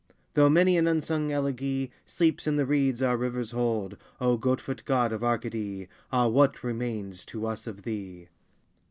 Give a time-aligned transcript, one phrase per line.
[0.33, 4.81] Though many an unsung elegy Sleeps in the reeds our rivers hold, O goat foot
[4.83, 5.89] God of Arcady!
[6.11, 8.27] Ah, what remains to us of thee?